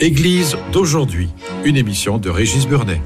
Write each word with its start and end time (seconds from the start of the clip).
Église 0.00 0.56
d'aujourd'hui, 0.70 1.28
une 1.64 1.76
émission 1.76 2.18
de 2.18 2.30
Régis 2.30 2.68
Burnet. 2.68 3.02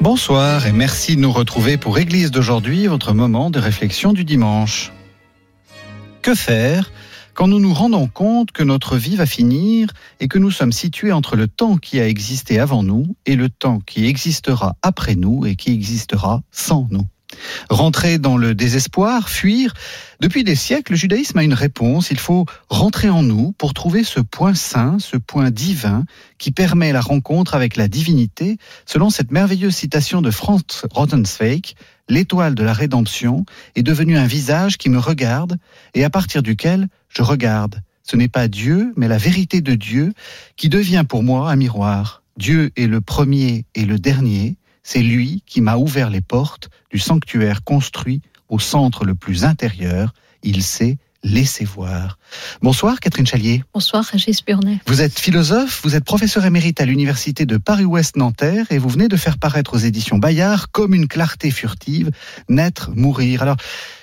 Bonsoir 0.00 0.66
et 0.66 0.72
merci 0.72 1.14
de 1.14 1.20
nous 1.20 1.30
retrouver 1.30 1.76
pour 1.76 1.98
Église 1.98 2.30
d'aujourd'hui, 2.30 2.86
votre 2.86 3.12
moment 3.12 3.50
de 3.50 3.58
réflexion 3.58 4.14
du 4.14 4.24
dimanche. 4.24 4.92
Que 6.22 6.34
faire 6.34 6.90
quand 7.34 7.48
nous 7.48 7.60
nous 7.60 7.74
rendons 7.74 8.06
compte 8.06 8.50
que 8.50 8.62
notre 8.62 8.96
vie 8.96 9.16
va 9.16 9.26
finir 9.26 9.90
et 10.20 10.28
que 10.28 10.38
nous 10.38 10.50
sommes 10.50 10.72
situés 10.72 11.12
entre 11.12 11.36
le 11.36 11.48
temps 11.48 11.76
qui 11.76 12.00
a 12.00 12.08
existé 12.08 12.58
avant 12.60 12.82
nous 12.82 13.14
et 13.26 13.36
le 13.36 13.50
temps 13.50 13.80
qui 13.80 14.06
existera 14.06 14.74
après 14.80 15.16
nous 15.16 15.44
et 15.44 15.54
qui 15.54 15.70
existera 15.70 16.40
sans 16.50 16.88
nous? 16.90 17.06
Rentrer 17.70 18.18
dans 18.18 18.36
le 18.36 18.54
désespoir, 18.54 19.28
fuir. 19.28 19.74
Depuis 20.20 20.44
des 20.44 20.54
siècles, 20.54 20.92
le 20.92 20.98
judaïsme 20.98 21.38
a 21.38 21.42
une 21.42 21.54
réponse. 21.54 22.10
Il 22.10 22.18
faut 22.18 22.46
rentrer 22.68 23.08
en 23.08 23.22
nous 23.22 23.52
pour 23.52 23.74
trouver 23.74 24.04
ce 24.04 24.20
point 24.20 24.54
saint, 24.54 24.98
ce 24.98 25.16
point 25.16 25.50
divin 25.50 26.04
qui 26.38 26.50
permet 26.50 26.92
la 26.92 27.00
rencontre 27.00 27.54
avec 27.54 27.76
la 27.76 27.88
divinité, 27.88 28.58
selon 28.86 29.10
cette 29.10 29.30
merveilleuse 29.30 29.74
citation 29.74 30.22
de 30.22 30.30
Franz 30.30 30.86
Rotenzweig, 30.90 31.74
l'étoile 32.08 32.54
de 32.54 32.62
la 32.62 32.72
rédemption 32.72 33.44
est 33.76 33.82
devenue 33.82 34.18
un 34.18 34.26
visage 34.26 34.76
qui 34.76 34.90
me 34.90 34.98
regarde 34.98 35.58
et 35.94 36.04
à 36.04 36.10
partir 36.10 36.42
duquel 36.42 36.88
je 37.08 37.22
regarde. 37.22 37.82
Ce 38.02 38.16
n'est 38.16 38.28
pas 38.28 38.48
Dieu, 38.48 38.92
mais 38.96 39.08
la 39.08 39.16
vérité 39.16 39.62
de 39.62 39.74
Dieu 39.74 40.12
qui 40.56 40.68
devient 40.68 41.04
pour 41.08 41.22
moi 41.22 41.50
un 41.50 41.56
miroir. 41.56 42.22
Dieu 42.36 42.70
est 42.76 42.86
le 42.86 43.00
premier 43.00 43.64
et 43.74 43.84
le 43.84 43.98
dernier, 43.98 44.56
c'est 44.84 45.02
lui 45.02 45.42
qui 45.46 45.60
m'a 45.60 45.76
ouvert 45.76 46.10
les 46.10 46.20
portes 46.20 46.70
du 46.90 47.00
sanctuaire 47.00 47.64
construit 47.64 48.20
au 48.48 48.60
centre 48.60 49.04
le 49.04 49.16
plus 49.16 49.44
intérieur. 49.44 50.14
Il 50.44 50.62
s'est 50.62 50.98
laissé 51.24 51.64
voir. 51.64 52.18
Bonsoir 52.60 53.00
Catherine 53.00 53.26
Chalier. 53.26 53.64
Bonsoir 53.72 54.04
Régis 54.04 54.44
Burnet. 54.44 54.78
Vous 54.86 55.00
êtes 55.00 55.18
philosophe, 55.18 55.80
vous 55.82 55.96
êtes 55.96 56.04
professeur 56.04 56.44
émérite 56.44 56.80
à 56.82 56.84
l'université 56.84 57.46
de 57.46 57.56
Paris-Ouest 57.56 58.16
Nanterre 58.16 58.66
et 58.70 58.78
vous 58.78 58.90
venez 58.90 59.08
de 59.08 59.16
faire 59.16 59.38
paraître 59.38 59.74
aux 59.74 59.78
éditions 59.78 60.18
Bayard 60.18 60.70
comme 60.70 60.94
une 60.94 61.08
clarté 61.08 61.50
furtive, 61.50 62.10
naître, 62.50 62.90
mourir. 62.94 63.40
Alors, 63.42 63.56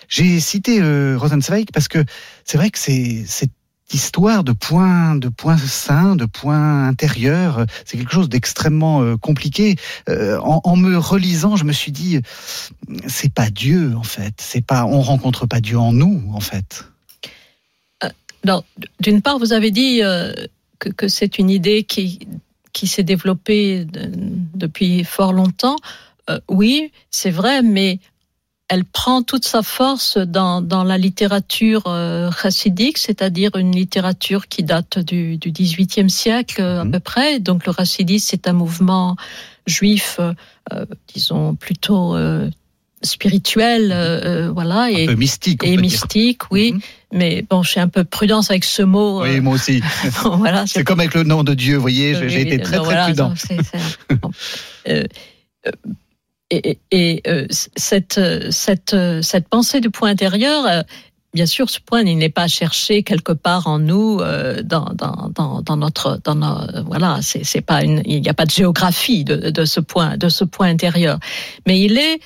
j'ai 0.09 0.39
cité 0.39 0.81
euh, 0.81 1.15
Rosenzweig 1.17 1.67
parce 1.71 1.87
que 1.87 2.03
c'est 2.43 2.57
vrai 2.57 2.71
que 2.71 2.79
c'est 2.79 3.51
histoire 3.93 4.43
de 4.43 4.51
points, 4.51 5.15
de 5.15 5.29
points 5.29 5.57
saints, 5.57 6.15
de 6.15 6.25
points 6.25 6.87
intérieurs, 6.87 7.65
c'est 7.85 7.97
quelque 7.97 8.13
chose 8.13 8.29
d'extrêmement 8.29 9.01
euh, 9.01 9.17
compliqué. 9.17 9.75
Euh, 10.09 10.39
en, 10.39 10.75
me 10.75 10.97
relisant, 10.97 11.55
je 11.55 11.63
me 11.63 11.73
suis 11.73 11.91
dit, 11.91 12.19
c'est 13.07 13.33
pas 13.33 13.49
Dieu 13.49 13.93
en 13.95 14.03
fait, 14.03 14.33
c'est 14.37 14.65
pas, 14.65 14.85
on 14.85 15.01
rencontre 15.01 15.45
pas 15.45 15.61
Dieu 15.61 15.77
en 15.77 15.93
nous 15.93 16.23
en 16.33 16.39
fait. 16.39 16.85
Euh, 18.03 18.61
d'une 18.99 19.21
part, 19.21 19.37
vous 19.37 19.53
avez 19.53 19.71
dit 19.71 20.01
que, 20.79 20.89
que 20.89 21.07
c'est 21.07 21.37
une 21.37 21.49
idée 21.49 21.83
qui 21.83 22.27
qui 22.73 22.87
s'est 22.87 23.03
développée 23.03 23.85
depuis 24.55 25.03
fort 25.03 25.33
longtemps. 25.33 25.75
oui, 26.49 26.93
c'est 27.09 27.29
vrai, 27.29 27.61
mais 27.61 27.99
elle 28.71 28.85
prend 28.85 29.21
toute 29.21 29.43
sa 29.43 29.63
force 29.63 30.17
dans, 30.17 30.61
dans 30.61 30.85
la 30.85 30.97
littérature 30.97 31.83
euh, 31.87 32.31
chassidique, 32.31 32.97
c'est-à-dire 32.97 33.57
une 33.57 33.75
littérature 33.75 34.47
qui 34.47 34.63
date 34.63 34.97
du, 34.97 35.37
du 35.37 35.51
XVIIIe 35.51 36.09
siècle 36.09 36.61
à 36.61 36.85
mhm. 36.85 36.91
peu 36.93 36.99
près. 37.01 37.39
Donc 37.41 37.67
le 37.67 37.73
chassidisme, 37.73 38.27
c'est 38.31 38.47
un 38.47 38.53
mouvement 38.53 39.17
juif, 39.67 40.21
euh, 40.21 40.85
disons 41.13 41.53
plutôt 41.55 42.15
euh, 42.15 42.49
spirituel, 43.01 43.91
euh, 43.93 44.49
voilà, 44.53 44.89
et, 44.89 45.03
un 45.03 45.07
peu 45.07 45.15
mystique, 45.15 45.65
et 45.65 45.75
mystique, 45.75 46.49
oui. 46.49 46.71
Mhm. 46.71 46.79
Mais 47.11 47.45
bon, 47.49 47.63
j'ai 47.63 47.81
un 47.81 47.89
peu 47.89 48.05
prudence 48.05 48.51
avec 48.51 48.63
ce 48.63 48.83
mot. 48.83 49.21
Oui, 49.23 49.41
moi 49.41 49.55
aussi. 49.55 49.83
voilà, 50.37 50.65
c'est 50.65 50.85
comme 50.85 51.01
avec 51.01 51.13
le 51.13 51.23
nom 51.23 51.43
de 51.43 51.53
Dieu, 51.53 51.75
vous 51.75 51.81
voyez, 51.81 52.15
j'ai 52.29 52.39
été 52.39 52.57
très 52.59 52.77
très 52.77 53.03
prudent. 53.03 53.33
Non, 54.23 54.31
et, 56.51 56.79
et 56.91 57.21
euh, 57.27 57.47
cette, 57.49 58.19
cette, 58.51 58.95
cette 59.21 59.47
pensée 59.47 59.79
du 59.79 59.89
point 59.89 60.09
intérieur, 60.09 60.65
euh, 60.65 60.81
bien 61.33 61.45
sûr, 61.45 61.69
ce 61.69 61.79
point 61.79 62.01
il 62.01 62.17
n'est 62.17 62.29
pas 62.29 62.47
cherché 62.47 63.03
quelque 63.03 63.31
part 63.31 63.67
en 63.67 63.79
nous, 63.79 64.19
euh, 64.19 64.61
dans, 64.61 64.91
dans, 64.93 65.31
dans, 65.33 65.61
dans, 65.61 65.77
notre, 65.77 66.19
dans 66.23 66.35
nos, 66.35 66.83
voilà, 66.85 67.19
c'est, 67.21 67.43
c'est 67.45 67.61
pas 67.61 67.83
une, 67.83 68.01
il 68.05 68.21
n'y 68.21 68.29
a 68.29 68.33
pas 68.33 68.45
de 68.45 68.51
géographie 68.51 69.23
de, 69.23 69.49
de 69.49 69.65
ce 69.65 69.79
point, 69.79 70.17
de 70.17 70.29
ce 70.29 70.43
point 70.43 70.67
intérieur, 70.67 71.19
mais 71.65 71.79
il 71.79 71.97
est 71.97 72.19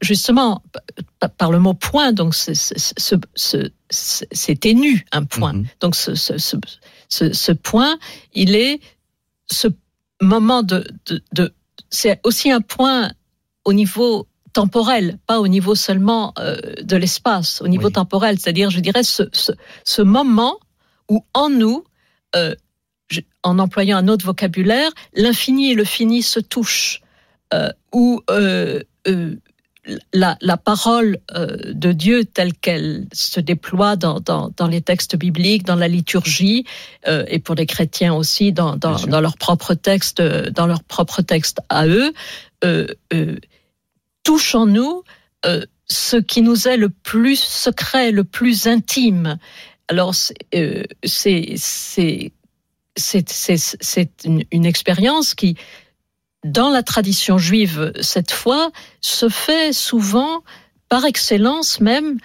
justement 0.00 0.62
par 1.36 1.50
le 1.50 1.58
mot 1.58 1.74
point, 1.74 2.12
donc 2.12 2.34
c'est, 2.34 2.54
c'est, 2.54 3.70
c'est 3.90 4.60
ténu 4.60 5.04
un 5.12 5.24
point. 5.24 5.54
Mm-hmm. 5.54 5.66
Donc 5.80 5.96
ce, 5.96 6.14
ce, 6.14 6.38
ce, 7.08 7.32
ce, 7.32 7.52
point, 7.52 7.98
il 8.34 8.54
est 8.54 8.80
ce 9.46 9.68
moment 10.20 10.62
de, 10.62 10.86
de, 11.06 11.22
de 11.32 11.52
c'est 11.90 12.20
aussi 12.24 12.50
un 12.50 12.60
point 12.60 13.10
au 13.64 13.72
niveau 13.72 14.26
temporel, 14.54 15.18
pas 15.26 15.40
au 15.40 15.48
niveau 15.48 15.74
seulement 15.74 16.32
euh, 16.38 16.56
de 16.80 16.96
l'espace, 16.96 17.60
au 17.60 17.68
niveau 17.68 17.90
temporel, 17.90 18.38
c'est-à-dire, 18.38 18.70
je 18.70 18.80
dirais, 18.80 19.02
ce, 19.02 19.24
ce, 19.32 19.52
ce, 19.84 20.00
moment 20.00 20.58
où 21.10 21.24
en 21.34 21.50
nous, 21.50 21.84
euh, 22.36 22.54
en 23.42 23.58
employant 23.58 23.98
un 23.98 24.08
autre 24.08 24.24
vocabulaire, 24.24 24.90
l'infini 25.14 25.72
et 25.72 25.74
le 25.74 25.84
fini 25.84 26.22
se 26.22 26.40
touchent, 26.40 27.02
euh, 27.52 27.68
où 27.92 28.22
la, 30.14 30.38
la, 30.40 30.56
parole 30.56 31.18
de 31.34 31.92
Dieu 31.92 32.24
telle 32.24 32.54
qu'elle 32.54 33.06
se 33.12 33.38
déploie 33.38 33.96
dans, 33.96 34.18
dans, 34.20 34.50
dans, 34.56 34.66
les 34.66 34.80
textes 34.80 35.14
bibliques, 35.14 35.64
dans 35.64 35.76
la 35.76 35.88
liturgie, 35.88 36.64
et 37.06 37.38
pour 37.38 37.54
les 37.54 37.66
chrétiens 37.66 38.14
aussi 38.14 38.52
dans, 38.52 38.76
dans, 38.76 38.96
dans 38.96 39.20
leur 39.20 39.36
propre 39.36 39.74
texte, 39.74 40.22
dans 40.22 40.66
leur 40.66 40.82
propre 40.84 41.20
texte 41.20 41.60
à 41.68 41.86
eux, 41.86 42.14
touche 44.24 44.54
en 44.54 44.66
nous 44.66 45.04
euh, 45.46 45.64
ce 45.86 46.16
qui 46.16 46.42
nous 46.42 46.66
est 46.66 46.76
le 46.76 46.88
plus 46.88 47.38
secret, 47.38 48.10
le 48.10 48.24
plus 48.24 48.66
intime. 48.66 49.38
Alors 49.88 50.14
c'est 50.14 50.86
c'est 51.04 51.58
c'est 52.96 54.24
une, 54.24 54.42
une 54.50 54.66
expérience 54.66 55.34
qui 55.34 55.56
dans 56.44 56.70
la 56.70 56.82
tradition 56.82 57.38
juive 57.38 57.92
cette 58.00 58.32
fois 58.32 58.70
se 59.00 59.28
fait 59.28 59.72
souvent 59.72 60.42
par 60.88 61.04
excellence 61.04 61.80
même 61.80 62.18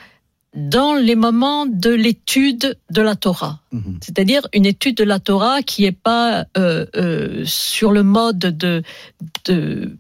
dans 0.56 0.96
les 0.96 1.16
moments 1.16 1.66
de 1.66 1.92
l'étude 1.92 2.78
de 2.90 3.02
la 3.02 3.16
Torah, 3.16 3.60
mhm. 3.72 4.00
c'est-à-dire 4.02 4.48
une 4.54 4.66
étude 4.66 4.98
de 4.98 5.04
la 5.04 5.20
Torah 5.20 5.62
qui 5.62 5.86
est 5.86 5.92
pas 5.92 6.46
euh, 6.58 6.86
euh, 6.96 7.44
sur 7.46 7.92
le 7.92 8.04
mode 8.04 8.40
de, 8.40 8.82
de 9.46 9.96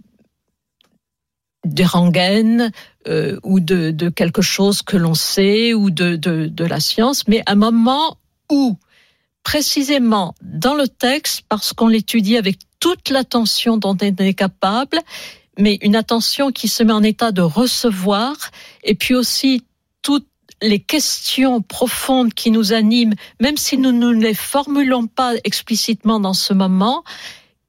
des 1.73 1.85
rengaines 1.85 2.71
euh, 3.07 3.39
ou 3.43 3.59
de, 3.59 3.91
de, 3.91 4.09
quelque 4.09 4.41
chose 4.41 4.81
que 4.81 4.97
l'on 4.97 5.13
sait 5.13 5.73
ou 5.73 5.89
de, 5.89 6.15
de, 6.15 6.47
de 6.47 6.65
la 6.65 6.79
science, 6.79 7.27
mais 7.27 7.41
un 7.47 7.55
moment 7.55 8.17
où, 8.51 8.77
précisément 9.43 10.35
dans 10.41 10.75
le 10.75 10.87
texte, 10.87 11.43
parce 11.47 11.73
qu'on 11.73 11.87
l'étudie 11.87 12.37
avec 12.37 12.57
toute 12.79 13.09
l'attention 13.09 13.77
dont 13.77 13.97
on 14.01 14.05
est 14.05 14.33
capable, 14.33 14.99
mais 15.57 15.77
une 15.81 15.95
attention 15.95 16.51
qui 16.51 16.67
se 16.67 16.83
met 16.83 16.93
en 16.93 17.03
état 17.03 17.31
de 17.31 17.41
recevoir, 17.41 18.35
et 18.83 18.95
puis 18.95 19.15
aussi 19.15 19.63
toutes 20.01 20.27
les 20.61 20.79
questions 20.79 21.61
profondes 21.61 22.33
qui 22.33 22.51
nous 22.51 22.73
animent, 22.73 23.15
même 23.39 23.57
si 23.57 23.77
nous 23.77 23.91
ne 23.91 24.11
les 24.11 24.33
formulons 24.33 25.07
pas 25.07 25.33
explicitement 25.43 26.19
dans 26.19 26.33
ce 26.33 26.53
moment, 26.53 27.03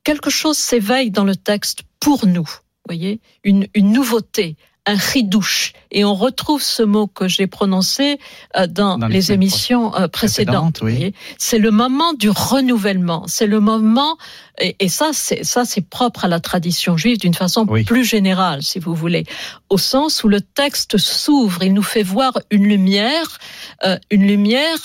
quelque 0.04 0.30
chose 0.30 0.56
s'éveille 0.56 1.10
dans 1.10 1.24
le 1.24 1.36
texte 1.36 1.80
pour 2.00 2.26
nous 2.26 2.48
voyez, 2.94 3.20
une, 3.44 3.66
une 3.74 3.92
nouveauté, 3.92 4.56
un 4.86 4.96
ridouche. 4.96 5.72
Et 5.92 6.04
on 6.04 6.14
retrouve 6.14 6.62
ce 6.62 6.82
mot 6.82 7.06
que 7.06 7.28
j'ai 7.28 7.46
prononcé 7.46 8.18
euh, 8.56 8.66
dans, 8.66 8.96
Dans 8.98 9.08
les 9.08 9.30
émissions 9.30 9.94
euh, 9.94 10.08
précédentes. 10.08 10.80
oui. 10.82 11.12
C'est 11.38 11.58
le 11.58 11.70
moment 11.70 12.12
du 12.14 12.30
renouvellement. 12.30 13.24
C'est 13.28 13.46
le 13.46 13.60
moment, 13.60 14.16
et, 14.58 14.76
et 14.80 14.88
ça, 14.88 15.10
c'est 15.12 15.44
ça, 15.44 15.64
c'est 15.64 15.82
propre 15.82 16.24
à 16.24 16.28
la 16.28 16.40
tradition 16.40 16.96
juive 16.96 17.18
d'une 17.18 17.34
façon 17.34 17.66
Oui. 17.68 17.84
plus 17.84 18.04
générale, 18.04 18.62
si 18.62 18.78
vous 18.78 18.94
voulez, 18.94 19.24
au 19.68 19.78
sens 19.78 20.24
où 20.24 20.28
le 20.28 20.40
texte 20.40 20.96
s'ouvre, 20.96 21.62
il 21.62 21.74
nous 21.74 21.82
fait 21.82 22.02
voir 22.02 22.32
une 22.50 22.66
lumière, 22.66 23.38
euh, 23.84 23.98
une 24.10 24.26
lumière 24.26 24.78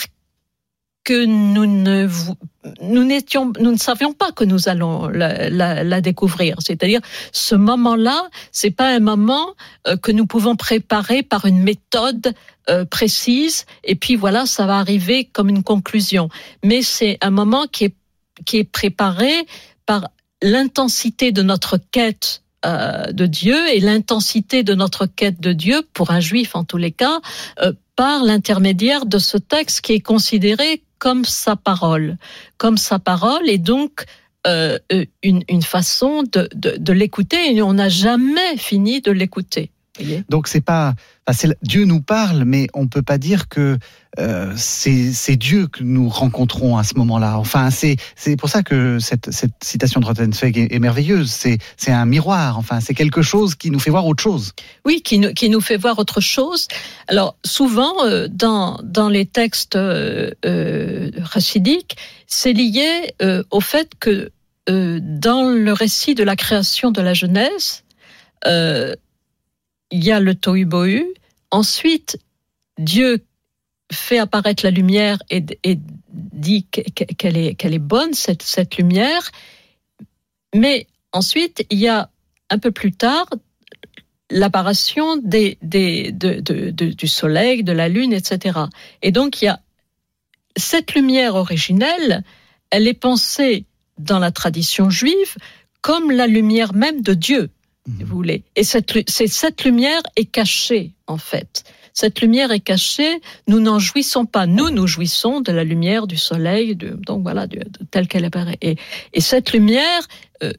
que 1.05 1.23
nous 1.23 1.65
ne 1.65 2.09
nous 2.81 3.03
n'étions 3.03 3.53
nous 3.59 3.71
ne 3.71 3.77
savions 3.77 4.11
pas 4.11 4.31
que 4.31 4.43
nous 4.43 4.67
allons 4.67 5.07
la, 5.07 6.01
découvrir. 6.01 6.57
C'est-à-dire 6.59 6.99
ce 7.31 7.55
moment-là 7.55 8.27
c'est 8.51 8.71
pas 8.71 8.89
un 8.89 8.99
moment 8.99 9.53
euh, 9.87 9.95
que 9.95 10.11
nous 10.11 10.25
pouvons 10.25 10.57
préparer 10.57 11.23
par 11.23 11.45
une 11.45 11.61
méthode 11.61 12.33
euh, 12.69 12.83
précise 12.83 13.65
et 13.83 13.95
puis 13.95 14.15
voilà 14.15 14.45
ça 14.47 14.65
va 14.65 14.79
arriver 14.79 15.25
comme 15.25 15.47
une 15.47 15.63
conclusion. 15.63 16.27
Mais 16.63 16.81
c'est 16.81 17.17
un 17.21 17.29
moment 17.29 17.67
qui 17.67 17.85
est 17.85 17.95
qui 18.45 18.57
est 18.57 18.69
préparé 18.69 19.31
par 19.85 20.09
l'intensité 20.41 21.31
de 21.31 21.43
notre 21.43 21.77
quête 21.77 22.41
euh, 22.65 23.11
de 23.11 23.27
Dieu 23.27 23.55
et 23.73 23.79
l'intensité 23.79 24.63
de 24.63 24.73
notre 24.73 25.05
quête 25.05 25.39
de 25.39 25.53
Dieu 25.53 25.83
pour 25.93 26.09
un 26.09 26.19
juif 26.19 26.55
en 26.55 26.63
tous 26.63 26.77
les 26.77 26.91
cas 26.91 27.21
par 27.95 28.23
l'intermédiaire 28.23 29.05
de 29.05 29.19
ce 29.19 29.37
texte 29.37 29.81
qui 29.81 29.93
est 29.93 30.01
considéré 30.01 30.81
comme 30.99 31.25
sa 31.25 31.55
parole, 31.55 32.17
comme 32.57 32.77
sa 32.77 32.99
parole 32.99 33.49
et 33.49 33.57
donc 33.57 34.05
euh, 34.47 34.77
une, 35.23 35.61
façon 35.63 36.23
de, 36.23 36.47
de, 36.53 36.75
de 36.77 36.93
l'écouter 36.93 37.55
et 37.55 37.61
on 37.61 37.73
n'a 37.73 37.89
jamais 37.89 38.57
fini 38.57 39.01
de 39.01 39.11
l'écouter. 39.11 39.71
Voyez. 39.97 40.23
Donc 40.29 40.47
c'est 40.47 40.61
pas, 40.61 40.93
enfin, 41.27 41.49
Dieu 41.61 41.85
nous 41.85 42.01
parle, 42.01 42.43
mais 42.45 42.67
on 42.73 42.87
peut 42.87 43.01
pas 43.01 43.17
dire 43.17 43.47
que 43.47 43.77
euh, 44.19 44.53
c'est 44.55 45.35
Dieu 45.35 45.67
que 45.67 45.83
nous 45.83 46.09
rencontrons 46.09 46.77
à 46.77 46.83
ce 46.83 46.95
moment-là. 46.95 47.37
Enfin, 47.37 47.69
c'est 47.69 47.97
c'est 48.15 48.35
pour 48.37 48.49
ça 48.49 48.63
que 48.63 48.99
cette, 48.99 49.31
cette 49.31 49.51
citation 49.63 49.99
de 49.99 50.05
Rottenfeld 50.05 50.55
est, 50.57 50.73
est 50.73 50.79
merveilleuse. 50.79 51.31
C'est 51.31 51.57
c'est 51.77 51.91
un 51.91 52.05
miroir. 52.05 52.57
Enfin, 52.57 52.79
c'est 52.79 52.93
quelque 52.93 53.21
chose 53.21 53.55
qui 53.55 53.71
nous 53.71 53.79
fait 53.79 53.91
voir 53.91 54.05
autre 54.05 54.23
chose. 54.23 54.53
Oui, 54.85 55.01
qui 55.03 55.19
nous, 55.19 55.33
qui 55.33 55.49
nous 55.49 55.61
fait 55.61 55.77
voir 55.77 55.99
autre 55.99 56.21
chose. 56.21 56.67
Alors 57.07 57.35
souvent 57.45 58.05
euh, 58.05 58.27
dans 58.29 58.79
dans 58.83 59.09
les 59.09 59.25
textes 59.25 59.75
euh, 59.75 60.31
euh, 60.45 61.11
chassidiques, 61.31 61.97
c'est 62.27 62.53
lié 62.53 63.13
au 63.51 63.61
fait 63.61 63.91
que 63.99 64.31
dans 64.67 65.43
le 65.43 65.73
récit 65.73 66.15
de 66.15 66.23
la 66.23 66.35
création 66.35 66.89
de 66.89 66.99
la 67.01 67.13
Genèse, 67.13 67.83
euh, 68.45 68.93
il 69.95 70.03
y 70.03 70.11
a 70.11 70.19
le 70.19 70.35
tohu 70.35 70.65
bohu. 70.65 71.05
Ensuite, 71.51 72.17
Dieu 72.77 73.25
fait 73.91 74.19
apparaître 74.19 74.65
la 74.65 74.71
lumière 74.71 75.19
et, 75.29 75.45
dit 76.11 76.67
que- 76.69 76.81
que- 76.81 77.13
qu'elle 77.13 77.73
est 77.73 77.79
bonne 77.79 78.13
cette 78.13 78.77
lumière. 78.77 79.31
Mais 80.53 80.87
ensuite, 81.13 81.65
il 81.69 81.79
y 81.79 81.87
a 81.87 82.09
un 82.49 82.59
peu 82.59 82.71
plus 82.71 82.91
tard 82.91 83.27
l'apparition 84.29 85.17
du 85.17 87.07
soleil, 87.07 87.63
de 87.63 87.71
la 87.71 87.87
lune, 87.87 88.11
etc. 88.11 88.59
Et 89.01 89.11
donc, 89.11 89.41
il 89.41 89.45
y 89.45 89.47
a 89.47 89.61
cette 90.57 90.93
lumière 90.93 91.35
originelle, 91.35 92.23
elle 92.69 92.87
est 92.87 92.99
pensée 92.99 93.65
dans 93.97 94.19
la 94.19 94.31
tradition 94.31 94.89
juive 94.89 95.35
comme 95.81 96.11
la 96.11 96.27
lumière 96.27 96.73
même 96.73 97.01
de 97.01 97.13
Dieu, 97.13 97.49
si 97.87 98.03
vous 98.03 98.15
voulez. 98.15 98.43
Et 98.55 98.63
cette, 98.63 98.93
cette 99.09 99.63
lumière 99.63 100.01
est 100.15 100.25
cachée, 100.25 100.93
en 101.07 101.17
fait. 101.17 101.63
Cette 101.93 102.19
lumière 102.19 102.51
est 102.51 102.59
cachée, 102.59 103.21
nous 103.47 103.59
n'en 103.59 103.79
jouissons 103.79 104.25
pas. 104.25 104.47
Nous, 104.47 104.69
nous 104.69 104.87
jouissons 104.87 105.39
de 105.41 105.51
la 105.51 105.63
lumière 105.63 106.07
du 106.07 106.17
soleil, 106.17 106.75
de, 106.75 106.89
donc 106.89 107.21
voilà, 107.23 107.47
telle 107.91 108.07
qu'elle 108.07 108.25
apparaît. 108.25 108.57
Et, 108.61 108.75
et 109.13 109.21
cette 109.21 109.53
lumière, 109.53 110.07
euh, 110.43 110.51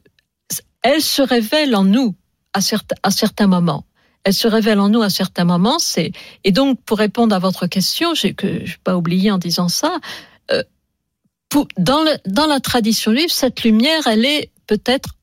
elle 0.81 1.01
se 1.01 1.21
révèle 1.21 1.75
en 1.75 1.83
nous 1.83 2.15
à 2.53 2.59
à 3.03 3.11
certains 3.11 3.47
moments. 3.47 3.85
Elle 4.23 4.33
se 4.33 4.47
révèle 4.47 4.79
en 4.79 4.89
nous 4.89 5.03
à 5.03 5.09
certains 5.09 5.45
moments. 5.45 5.77
Et 6.43 6.51
donc 6.51 6.81
pour 6.83 6.97
répondre 6.97 7.35
à 7.35 7.39
votre 7.39 7.67
question, 7.67 8.15
j'ai 8.15 8.33
que 8.33 8.65
je 8.65 8.77
pas 8.83 8.97
oublié 8.97 9.29
en 9.31 9.37
disant 9.37 9.69
ça. 9.69 9.99
euh, 10.51 10.63
dans, 11.77 12.03
dans 12.25 12.47
la 12.47 12.59
tradition 12.59 13.11
juive, 13.13 13.29
cette 13.29 13.63
lumière, 13.63 14.07
elle 14.07 14.25
est 14.25 14.51
peut-être 14.65 15.16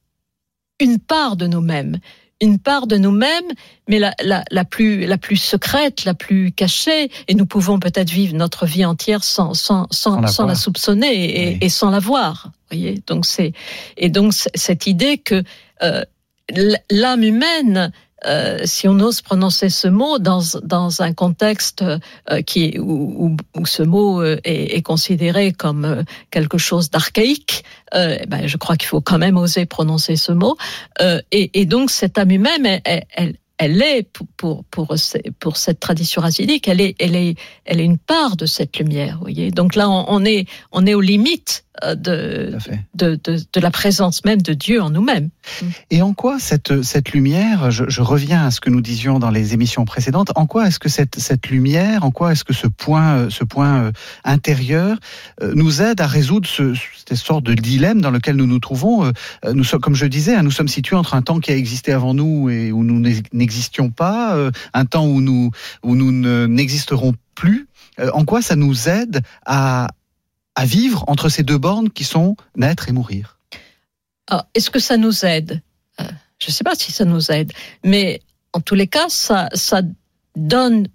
une 0.80 0.98
part 0.98 1.36
de 1.36 1.46
nous-mêmes, 1.46 1.98
une 2.40 2.58
part 2.58 2.86
de 2.86 2.96
nous-mêmes, 2.96 3.46
mais 3.88 3.98
la, 3.98 4.12
la, 4.22 4.44
la 4.50 4.64
plus 4.64 5.06
la 5.06 5.18
plus 5.18 5.36
secrète, 5.36 6.04
la 6.04 6.14
plus 6.14 6.52
cachée, 6.52 7.10
et 7.28 7.34
nous 7.34 7.46
pouvons 7.46 7.78
peut-être 7.78 8.10
vivre 8.10 8.34
notre 8.34 8.66
vie 8.66 8.84
entière 8.84 9.22
sans 9.24 9.54
sans 9.54 9.86
sans, 9.90 10.20
la 10.20 10.28
sans 10.28 10.42
la 10.46 10.54
voir. 10.54 10.56
soupçonner 10.62 11.14
et, 11.14 11.48
Oui. 11.52 11.58
et 11.60 11.68
sans 11.68 11.90
la 11.90 12.00
voir. 12.00 12.50
Voyez, 12.70 13.02
donc 13.06 13.24
c'est 13.24 13.52
et 13.96 14.08
donc 14.10 14.32
cette 14.32 14.86
idée 14.86 15.18
que 15.18 15.42
euh, 15.82 16.02
l'âme 16.90 17.22
humaine, 17.22 17.92
euh, 18.26 18.58
si 18.64 18.88
on 18.88 18.98
ose 19.00 19.22
prononcer 19.22 19.68
ce 19.68 19.88
mot 19.88 20.18
dans, 20.18 20.42
dans 20.62 21.02
un 21.02 21.12
contexte 21.12 21.82
euh, 21.82 21.98
où, 22.78 23.36
ce 23.64 23.82
mot 23.82 24.20
euh, 24.22 24.38
est, 24.44 24.82
considéré 24.82 25.52
comme 25.52 26.04
quelque 26.30 26.58
chose 26.58 26.90
d'archaïque, 26.90 27.64
eh 27.94 28.26
ben, 28.26 28.46
je 28.46 28.56
crois 28.56 28.76
qu'il 28.76 28.88
faut 28.88 29.00
quand 29.00 29.18
même 29.18 29.36
oser 29.36 29.66
prononcer 29.66 30.16
ce 30.16 30.32
mot. 30.32 30.56
Et, 31.30 31.66
donc 31.66 31.90
cette 31.90 32.18
âme 32.18 32.30
humaine, 32.30 32.80
elle, 32.84 33.36
elle, 33.58 33.82
est 33.82 34.02
pour, 34.12 34.26
pour, 34.36 34.64
pour, 34.64 34.98
ce- 34.98 35.18
pour 35.38 35.56
cette 35.56 35.80
tradition 35.80 36.20
racidique, 36.20 36.68
elle 36.68 36.80
est, 36.80 37.36
une 37.66 37.98
part 37.98 38.36
de 38.36 38.46
cette 38.46 38.78
lumière. 38.78 39.20
Donc 39.54 39.74
là, 39.74 39.88
on, 39.88 40.24
est, 40.24 40.46
on 40.72 40.86
est 40.86 40.94
aux 40.94 41.00
limites 41.00 41.64
de, 41.82 42.56
fait. 42.60 42.80
de, 42.94 43.18
de, 43.24 43.38
de 43.52 43.60
la 43.60 43.70
présence 43.70 44.24
même 44.24 44.40
de 44.40 44.52
Dieu 44.54 44.80
en 44.80 44.90
nous-mêmes. 44.90 45.30
Et 45.90 46.02
en 46.02 46.14
quoi 46.14 46.38
cette, 46.38 46.82
cette 46.82 47.10
lumière, 47.12 47.70
je, 47.70 47.84
je 47.88 48.00
reviens 48.00 48.46
à 48.46 48.50
ce 48.50 48.60
que 48.60 48.70
nous 48.70 48.80
disions 48.80 49.18
dans 49.18 49.30
les 49.30 49.54
émissions 49.54 49.84
précédentes, 49.84 50.30
en 50.36 50.46
quoi 50.46 50.68
est-ce 50.68 50.78
que 50.78 50.88
cette, 50.88 51.18
cette 51.18 51.48
lumière, 51.48 52.04
en 52.04 52.10
quoi 52.12 52.32
est-ce 52.32 52.44
que 52.44 52.52
ce 52.54 52.66
point, 52.68 53.16
euh, 53.16 53.30
ce 53.30 53.42
point 53.44 53.82
euh, 53.86 53.92
intérieur 54.24 54.98
euh, 55.42 55.52
nous 55.54 55.82
aide 55.82 56.00
à 56.00 56.06
résoudre 56.06 56.48
ce, 56.48 56.74
cette 57.06 57.16
sorte 57.18 57.44
de 57.44 57.54
dilemme 57.54 58.00
dans 58.00 58.10
lequel 58.10 58.36
nous 58.36 58.46
nous 58.46 58.60
trouvons 58.60 59.04
Euh, 59.04 59.52
Nous 59.52 59.64
sommes, 59.64 59.80
comme 59.80 59.94
je 59.94 60.06
disais, 60.06 60.34
hein, 60.34 60.42
nous 60.42 60.50
sommes 60.52 60.68
situés 60.68 60.96
entre 60.96 61.14
un 61.14 61.22
temps 61.22 61.40
qui 61.40 61.50
a 61.50 61.56
existé 61.56 61.92
avant 61.92 62.14
nous 62.14 62.48
et 62.50 62.72
où 62.72 62.84
nous 62.84 63.00
n'ex- 63.00 63.22
n'existions 63.32 63.90
pas, 63.90 64.36
euh, 64.36 64.50
un 64.72 64.84
temps 64.84 65.06
où 65.06 65.20
nous, 65.20 65.50
où 65.82 65.94
nous 65.96 66.12
ne- 66.12 66.46
n'existerons 66.46 67.14
plus. 67.34 67.66
Euh, 68.00 68.10
En 68.14 68.24
quoi 68.24 68.42
ça 68.42 68.56
nous 68.56 68.88
aide 68.88 69.22
à, 69.46 69.88
à 70.54 70.64
vivre 70.64 71.04
entre 71.08 71.28
ces 71.28 71.42
deux 71.42 71.58
bornes 71.58 71.90
qui 71.90 72.04
sont 72.04 72.36
naître 72.56 72.88
et 72.88 72.92
mourir 72.92 73.38
Alors, 74.28 74.46
est-ce 74.54 74.70
que 74.70 74.78
ça 74.78 74.96
nous 74.96 75.24
aide? 75.24 75.62
Euh, 76.00 76.04
Je 76.38 76.48
ne 76.48 76.52
sais 76.52 76.64
pas 76.64 76.74
si 76.74 76.92
ça 76.92 77.04
nous 77.04 77.30
aide, 77.30 77.52
mais 77.84 78.20
en 78.52 78.60
tous 78.60 78.74
les 78.74 78.86
cas, 78.86 79.08
ça, 79.08 79.48
ça 79.54 79.82
donne 80.36 80.86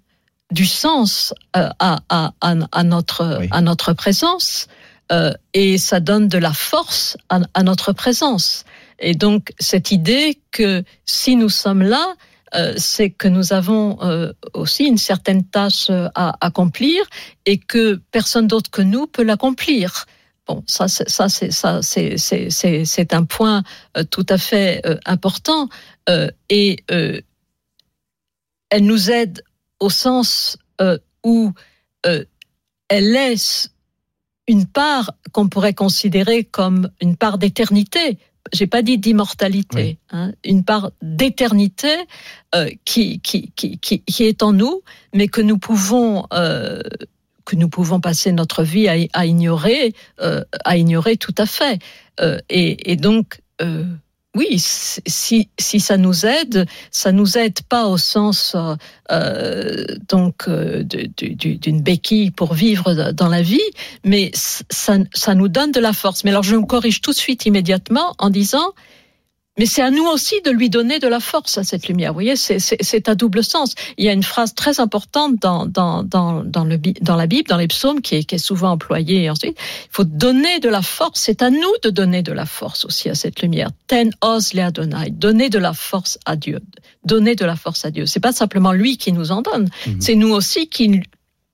du 0.50 0.66
sens 0.66 1.32
euh, 1.56 1.68
à, 1.78 2.00
à, 2.08 2.32
à, 2.40 2.54
à 2.72 2.82
notre, 2.84 3.38
Oui. 3.40 3.48
à 3.50 3.60
notre 3.60 3.92
présence 3.92 4.66
euh, 5.12 5.32
et 5.54 5.78
ça 5.78 6.00
donne 6.00 6.28
de 6.28 6.38
la 6.38 6.52
force 6.52 7.16
à, 7.28 7.40
à 7.54 7.62
notre 7.62 7.92
présence. 7.92 8.64
Et 8.98 9.14
donc, 9.14 9.52
cette 9.58 9.90
idée 9.92 10.40
que 10.52 10.84
si 11.04 11.36
nous 11.36 11.48
sommes 11.48 11.82
là, 11.82 12.14
euh, 12.54 12.74
c'est 12.76 13.10
que 13.10 13.28
nous 13.28 13.52
avons 13.52 13.98
euh, 14.02 14.32
aussi 14.54 14.84
une 14.84 14.98
certaine 14.98 15.44
tâche 15.44 15.88
euh, 15.90 16.08
à 16.14 16.36
accomplir 16.44 17.02
et 17.46 17.58
que 17.58 18.00
personne 18.10 18.46
d'autre 18.48 18.70
que 18.70 18.82
nous 18.82 19.06
peut 19.06 19.22
l'accomplir. 19.22 20.06
Bon, 20.46 20.64
ça, 20.66 20.88
c'est- 20.88 21.08
ça, 21.08 21.28
c'est 21.28 21.50
ça, 21.52 21.82
c'est 21.82 22.16
c'est 22.18 22.50
c'est 22.84 23.14
un 23.14 23.24
point 23.24 23.62
tout 24.10 24.26
à 24.28 24.38
fait 24.38 24.82
important 25.06 25.68
et 26.48 26.76
elle 26.88 28.84
nous 28.84 29.10
aide 29.10 29.42
au 29.78 29.90
sens 29.90 30.58
où 31.24 31.52
elle 32.02 33.12
laisse 33.12 33.70
une 34.48 34.66
part 34.66 35.12
qu'on 35.32 35.48
pourrait 35.48 35.74
considérer 35.74 36.44
comme 36.44 36.90
une 37.00 37.16
part 37.16 37.38
d'éternité. 37.38 38.18
J'ai 38.52 38.66
pas 38.66 38.82
dit 38.82 38.98
d'immortalité, 38.98 39.76
Oui. 39.76 39.98
hein, 40.10 40.32
une 40.44 40.64
part 40.64 40.90
d'éternité 41.02 41.94
euh, 42.54 42.70
qui, 42.84 43.20
qui, 43.20 43.52
qui, 43.54 43.78
qui, 43.78 44.24
est 44.24 44.42
en 44.42 44.52
nous, 44.52 44.82
mais 45.14 45.28
que 45.28 45.40
nous 45.40 45.58
pouvons 45.58 46.26
euh, 46.32 46.80
que 47.44 47.56
nous 47.56 47.68
pouvons 47.68 48.00
passer 48.00 48.32
notre 48.32 48.62
vie 48.62 48.88
à, 48.88 48.94
à 49.12 49.26
ignorer, 49.26 49.94
euh, 50.20 50.42
à 50.64 50.76
ignorer 50.76 51.16
tout 51.16 51.34
à 51.38 51.46
fait. 51.46 51.78
Et, 52.48 52.92
et 52.92 52.96
donc, 52.96 53.40
oui, 54.36 54.58
si, 54.60 55.48
si 55.58 55.80
ça 55.80 55.96
nous 55.96 56.24
aide, 56.24 56.66
ça 56.92 57.10
nous 57.10 57.36
aide 57.36 57.62
pas 57.62 57.86
au 57.86 57.98
sens 57.98 58.54
euh, 58.54 58.76
euh, 59.10 59.84
donc 60.08 60.46
euh, 60.46 60.84
d'une 60.84 61.82
béquille 61.82 62.30
pour 62.30 62.54
vivre 62.54 63.12
dans 63.12 63.28
la 63.28 63.42
vie, 63.42 63.58
mais 64.04 64.30
ça, 64.34 64.98
ça 65.14 65.34
nous 65.34 65.48
donne 65.48 65.72
de 65.72 65.80
la 65.80 65.92
force. 65.92 66.22
Mais 66.22 66.30
alors, 66.30 66.44
je 66.44 66.54
me 66.54 66.64
corrige 66.64 67.00
tout 67.00 67.10
de 67.10 67.16
suite 67.16 67.44
immédiatement 67.44 68.14
en 68.18 68.30
disant, 68.30 68.72
mais 69.60 69.66
c'est 69.66 69.82
à 69.82 69.90
nous 69.90 70.06
aussi 70.06 70.40
de 70.40 70.50
lui 70.50 70.70
donner 70.70 71.00
de 71.00 71.06
la 71.06 71.20
force 71.20 71.58
à 71.58 71.64
cette 71.64 71.86
lumière. 71.86 72.12
Vous 72.12 72.14
voyez, 72.14 72.34
c'est 72.34 73.08
à 73.10 73.14
double 73.14 73.44
sens. 73.44 73.74
Il 73.98 74.06
y 74.06 74.08
a 74.08 74.14
une 74.14 74.22
phrase 74.22 74.54
très 74.54 74.80
importante 74.80 75.36
dans, 75.36 75.66
dans, 75.66 76.02
dans, 76.02 76.42
dans, 76.42 76.64
le, 76.64 76.78
dans 76.78 77.14
la 77.14 77.26
Bible, 77.26 77.46
dans 77.46 77.58
les 77.58 77.68
psaumes, 77.68 78.00
qui 78.00 78.14
est, 78.14 78.24
qui 78.24 78.36
est 78.36 78.38
souvent 78.38 78.70
employée. 78.70 79.28
ensuite, 79.28 79.58
il 79.58 79.88
faut 79.90 80.04
donner 80.04 80.60
de 80.60 80.70
la 80.70 80.80
force. 80.80 81.20
C'est 81.20 81.42
à 81.42 81.50
nous 81.50 81.74
de 81.82 81.90
donner 81.90 82.22
de 82.22 82.32
la 82.32 82.46
force 82.46 82.86
aussi 82.86 83.10
à 83.10 83.14
cette 83.14 83.42
lumière. 83.42 83.68
Ten 83.86 84.12
os 84.22 84.54
le 84.54 84.62
Adonai. 84.62 85.10
Donner 85.10 85.50
de 85.50 85.58
la 85.58 85.74
force 85.74 86.18
à 86.24 86.36
Dieu. 86.36 86.60
Donner 87.04 87.34
de 87.34 87.44
la 87.44 87.54
force 87.54 87.84
à 87.84 87.90
Dieu. 87.90 88.06
C'est 88.06 88.18
pas 88.18 88.32
simplement 88.32 88.72
lui 88.72 88.96
qui 88.96 89.12
nous 89.12 89.30
en 89.30 89.42
donne. 89.42 89.68
Mhm. 89.86 90.00
C'est 90.00 90.14
nous 90.14 90.30
aussi 90.30 90.70
qui 90.70 91.02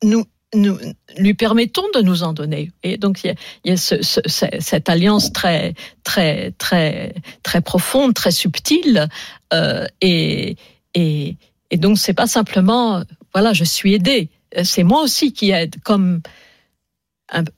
nous 0.05 0.25
nous 0.57 0.79
lui 1.19 1.35
permettons 1.35 1.85
de 1.95 2.01
nous 2.01 2.23
en 2.23 2.33
donner. 2.33 2.73
Et 2.83 2.97
donc 2.97 3.23
il 3.25 3.35
y 3.65 3.71
a, 3.71 3.77
cette 3.77 4.89
alliance 4.89 5.33
très 5.33 5.75
très 6.05 6.53
très 6.53 7.15
très 7.43 7.61
profonde, 7.61 8.15
très 8.15 8.31
subtile, 8.31 9.09
euh, 9.53 9.87
et, 10.01 10.57
et 10.95 11.37
et 11.71 11.77
donc 11.77 11.99
c'est 11.99 12.15
pas 12.15 12.27
simplement 12.27 13.03
voilà 13.33 13.53
je 13.53 13.65
suis 13.65 13.95
aidé, 13.95 14.31
c'est 14.65 14.85
moi 14.85 15.03
aussi 15.03 15.33
qui 15.33 15.51
aide 15.51 15.77
comme 15.85 16.21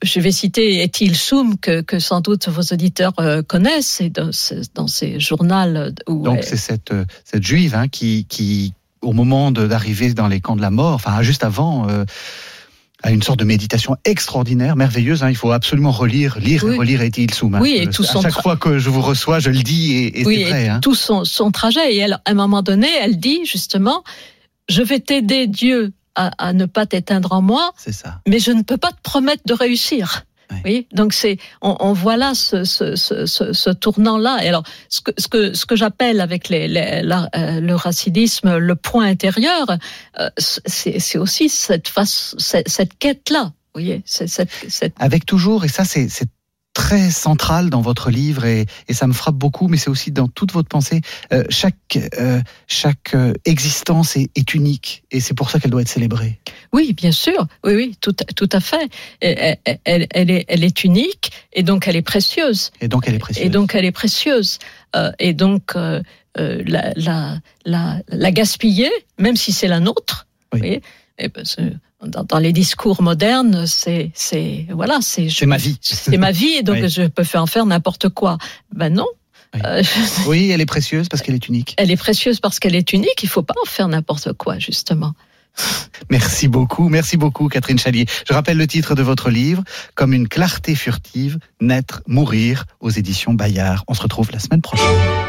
je 0.01 0.19
vais 0.19 0.31
citer 0.31 0.81
Ethel 0.81 1.15
Soum 1.15 1.57
que, 1.59 1.81
que 1.81 1.99
sans 1.99 2.21
doute 2.21 2.47
vos 2.47 2.73
auditeurs 2.73 3.13
euh, 3.19 3.43
connaissent 3.43 4.01
et 4.01 4.09
dans, 4.09 4.31
dans 4.73 4.87
ces 4.87 5.19
journaux 5.19 5.91
où 6.07 6.23
donc 6.23 6.43
c'est 6.43 6.57
cette 6.57 6.91
cette 7.23 7.43
juive 7.43 7.75
hein, 7.75 7.87
qui 7.87 8.25
qui 8.25 8.73
au 9.01 9.13
moment 9.13 9.51
d'arriver 9.51 10.13
dans 10.13 10.27
les 10.27 10.41
camps 10.41 10.55
de 10.55 10.61
la 10.61 10.71
mort, 10.71 10.93
enfin 10.93 11.21
juste 11.21 11.43
avant, 11.43 11.89
euh, 11.89 12.05
à 13.01 13.11
une 13.11 13.23
sorte 13.23 13.39
de 13.39 13.45
méditation 13.45 13.95
extraordinaire, 14.05 14.75
merveilleuse. 14.75 15.23
Hein. 15.23 15.29
Il 15.29 15.35
faut 15.35 15.51
absolument 15.51 15.91
relire, 15.91 16.37
lire 16.39 16.63
et 16.63 16.77
relire 16.77 17.01
Eti 17.01 17.23
Ilsoum. 17.23 17.55
Hein. 17.55 17.59
Oui, 17.61 17.77
et 17.79 17.87
tout 17.87 18.03
à 18.03 18.21
chaque 18.21 18.41
fois 18.41 18.57
que 18.57 18.77
je 18.77 18.89
vous 18.89 19.01
reçois, 19.01 19.39
je 19.39 19.49
le 19.49 19.61
dis 19.61 19.93
et, 19.93 20.21
et 20.21 20.25
oui, 20.25 20.43
c'est 20.43 20.49
vrai. 20.49 20.67
Hein. 20.67 20.79
Tout 20.81 20.95
son, 20.95 21.23
son 21.23 21.51
trajet. 21.51 21.93
Et 21.93 21.97
elle, 21.97 22.13
à 22.13 22.21
un 22.25 22.33
moment 22.33 22.61
donné, 22.61 22.87
elle 23.01 23.17
dit 23.17 23.45
justement, 23.45 24.03
je 24.67 24.81
vais 24.81 24.99
t'aider 24.99 25.47
Dieu 25.47 25.93
à, 26.15 26.31
à, 26.37 26.53
ne 26.53 26.65
pas 26.65 26.85
t'éteindre 26.85 27.31
en 27.31 27.41
moi. 27.41 27.71
C'est 27.77 27.93
ça. 27.93 28.19
Mais 28.27 28.39
je 28.39 28.51
ne 28.51 28.63
peux 28.63 28.77
pas 28.77 28.91
te 28.91 29.01
promettre 29.01 29.43
de 29.45 29.53
réussir. 29.53 30.25
Oui. 30.65 30.87
donc 30.93 31.13
c'est 31.13 31.37
on, 31.61 31.77
on, 31.79 31.93
voit 31.93 32.17
là 32.17 32.33
ce, 32.33 32.63
ce, 32.63 32.95
ce, 32.95 33.25
ce 33.25 33.69
tournant-là. 33.69 34.39
Et 34.43 34.47
alors, 34.47 34.63
ce 34.89 35.01
que, 35.01 35.11
ce 35.17 35.27
que, 35.27 35.53
ce 35.53 35.65
que 35.65 35.75
j'appelle 35.75 36.21
avec 36.21 36.49
les, 36.49 36.67
les 36.67 37.01
la, 37.03 37.29
euh, 37.35 37.59
le 37.59 37.75
racidisme 37.75 38.57
le 38.57 38.75
point 38.75 39.05
intérieur, 39.05 39.77
euh, 40.19 40.29
c'est 40.37 41.17
aussi 41.17 41.49
cette 41.49 41.87
face, 41.87 42.35
cette, 42.37 42.67
cette 42.67 42.97
quête-là. 42.97 43.45
Vous 43.45 43.81
voyez, 43.81 44.01
cette, 44.05 44.49
cette... 44.67 44.93
avec 44.97 45.25
toujours, 45.25 45.65
et 45.65 45.67
ça 45.67 45.85
c'est 45.85 46.09
très 46.79 47.11
central 47.11 47.69
dans 47.69 47.81
votre 47.81 48.09
livre 48.09 48.45
et, 48.45 48.65
et, 48.87 48.93
ça 48.93 49.05
me 49.05 49.11
frappe 49.11 49.35
beaucoup, 49.35 49.67
mais 49.67 49.75
c'est 49.75 49.89
aussi 49.89 50.13
dans 50.13 50.29
toute 50.29 50.53
votre 50.53 50.69
pensée. 50.69 51.01
Euh, 51.33 51.43
chaque 51.49 51.99
euh, 52.17 52.39
chaque 52.67 53.15
euh, 53.15 53.33
existence 53.43 54.15
est, 54.15 54.29
est, 54.33 54.53
unique 54.53 55.03
et 55.11 55.19
c'est 55.19 55.33
pour 55.33 55.49
ça 55.49 55.59
qu'elle 55.59 55.71
doit 55.71 55.81
être 55.81 55.89
célébrée. 55.89 56.39
Oui, 56.71 56.93
bien 56.93 57.11
sûr. 57.11 57.47
Oui, 57.65 57.75
oui, 57.75 57.97
tout, 57.99 58.13
tout 58.13 58.47
à 58.53 58.61
fait. 58.61 58.89
Elle, 59.19 59.57
elle, 59.83 60.07
elle, 60.09 60.31
est, 60.31 60.45
elle 60.47 60.63
est 60.63 60.85
unique 60.85 61.31
et 61.51 61.63
donc 61.63 61.85
elle 61.85 61.97
est 61.97 62.01
précieuse. 62.01 62.71
Et 62.79 62.87
donc 62.87 63.09
elle 63.09 63.15
est 63.15 63.19
précieuse. 63.19 63.45
Et 63.45 63.49
donc 63.49 63.75
elle 63.75 63.83
est 63.83 63.91
précieuse. 63.91 64.59
Euh, 64.95 65.11
et 65.19 65.33
donc 65.33 65.75
la, 65.75 66.01
la, 66.95 67.39
la, 67.65 68.01
la, 68.07 68.31
gaspiller, 68.31 68.91
même 69.17 69.35
si 69.35 69.51
c'est 69.51 69.67
la 69.67 69.81
nôtre. 69.81 70.27
Oui. 70.53 70.59
Vous 70.59 70.65
voyez 70.65 70.81
et 71.19 71.27
ben, 71.27 71.43
dans, 72.05 72.23
dans, 72.23 72.39
les 72.39 72.53
discours 72.53 73.01
modernes, 73.01 73.65
c'est 73.65 74.11
c'est 74.13 74.67
voilà, 74.71 74.99
c'est 75.01 75.29
c'est 75.29 75.45
ma 75.45 75.57
vie, 75.57 75.77
c'est 75.81 76.17
ma 76.17 76.31
vie 76.31 76.55
et 76.57 76.63
donc 76.63 76.77
oui. 76.81 76.89
je 76.89 77.03
peux 77.03 77.23
faire 77.23 77.43
en 77.43 77.47
faire 77.47 77.65
n'importe 77.65 78.09
quoi. 78.09 78.37
Ben 78.73 78.93
non. 78.93 79.07
Oui. 79.53 79.61
Euh, 79.65 79.83
oui, 80.27 80.51
elle 80.51 80.61
est 80.61 80.65
précieuse 80.65 81.09
parce 81.09 81.23
qu'elle 81.23 81.35
est 81.35 81.47
unique. 81.47 81.73
Elle 81.77 81.91
est 81.91 81.97
précieuse 81.97 82.39
parce 82.39 82.59
qu'elle 82.59 82.75
est 82.75 82.93
unique. 82.93 83.23
Il 83.23 83.29
faut 83.29 83.41
pas 83.41 83.55
en 83.61 83.67
faire 83.67 83.87
n'importe 83.87 84.33
quoi, 84.33 84.59
justement. 84.59 85.13
Merci 86.09 86.47
beaucoup, 86.47 86.89
merci 86.89 87.17
beaucoup 87.17 87.47
Catherine 87.47 87.79
Chalier. 87.79 88.05
Je 88.27 88.33
rappelle 88.33 88.57
le 88.57 88.67
titre 88.67 88.95
de 88.95 89.01
votre 89.01 89.29
livre, 89.29 89.63
Comme 89.95 90.13
une 90.13 90.27
clarté 90.27 90.75
furtive, 90.75 91.39
naître, 91.59 92.01
mourir, 92.07 92.65
aux 92.79 92.89
éditions 92.89 93.33
Bayard. 93.33 93.83
On 93.87 93.93
se 93.93 94.01
retrouve 94.01 94.31
la 94.31 94.39
semaine 94.39 94.61
prochaine. 94.61 95.28